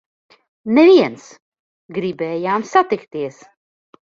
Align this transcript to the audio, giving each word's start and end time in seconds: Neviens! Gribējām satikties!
Neviens! 0.77 1.25
Gribējām 1.99 2.67
satikties! 2.73 3.39